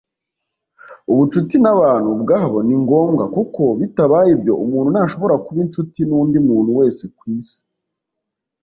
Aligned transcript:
ubucuti 1.11 1.55
n'abantu 1.63 2.07
ubwabo 2.15 2.57
ni 2.67 2.75
ngombwa, 2.83 3.23
kuko 3.35 3.61
bitabaye 3.79 4.29
ibyo 4.37 4.53
umuntu 4.63 4.89
ntashobora 4.91 5.35
kuba 5.45 5.59
inshuti 5.65 5.99
n'undi 6.09 6.37
muntu 6.47 6.69
wese 6.79 7.03
ku 7.17 7.23
isi 7.37 7.59